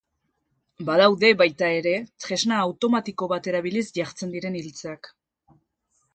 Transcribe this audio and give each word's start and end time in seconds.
Badaude, 0.85 1.29
baita 1.41 1.69
ere, 1.81 1.93
tresna 2.25 2.57
automatiko 2.63 3.29
bat 3.35 3.51
erabiliz 3.53 3.85
jartzen 4.01 4.35
diren 4.39 4.61
iltzeak. 4.63 5.13